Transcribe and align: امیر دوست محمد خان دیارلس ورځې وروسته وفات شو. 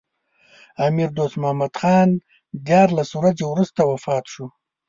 امیر 0.85 1.09
دوست 1.17 1.35
محمد 1.41 1.73
خان 1.79 2.09
دیارلس 2.67 3.09
ورځې 3.15 3.45
وروسته 3.47 3.81
وفات 3.83 4.25
شو. 4.33 4.45